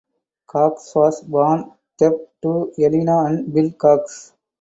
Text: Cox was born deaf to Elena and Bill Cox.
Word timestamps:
Cox 0.47 0.95
was 0.95 1.21
born 1.21 1.73
deaf 1.95 2.13
to 2.41 2.73
Elena 2.79 3.25
and 3.25 3.53
Bill 3.53 3.69
Cox. 3.73 4.33